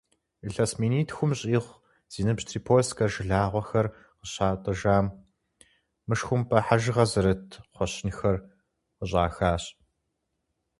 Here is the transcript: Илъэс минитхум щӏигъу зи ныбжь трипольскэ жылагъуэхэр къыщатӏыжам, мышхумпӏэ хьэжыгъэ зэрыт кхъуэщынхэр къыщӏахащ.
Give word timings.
Илъэс 0.47 0.71
минитхум 0.81 1.31
щӏигъу 1.39 1.79
зи 2.11 2.21
ныбжь 2.25 2.45
трипольскэ 2.47 3.05
жылагъуэхэр 3.13 3.87
къыщатӏыжам, 4.19 5.05
мышхумпӏэ 6.07 6.59
хьэжыгъэ 6.65 7.05
зэрыт 7.11 7.45
кхъуэщынхэр 7.71 8.35
къыщӏахащ. 8.97 9.63